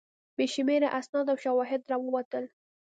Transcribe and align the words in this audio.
بې 0.35 0.45
شمېره 0.53 0.89
اسناد 0.99 1.27
او 1.31 1.37
شواهد 1.43 1.81
راووتل. 1.91 2.45